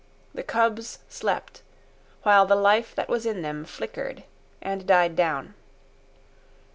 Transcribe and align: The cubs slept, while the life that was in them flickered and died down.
The 0.33 0.41
cubs 0.41 0.97
slept, 1.09 1.61
while 2.23 2.47
the 2.47 2.55
life 2.55 2.95
that 2.95 3.07
was 3.07 3.23
in 3.27 3.43
them 3.43 3.63
flickered 3.65 4.23
and 4.59 4.87
died 4.87 5.15
down. 5.15 5.53